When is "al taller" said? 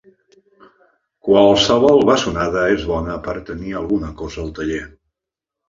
4.49-4.85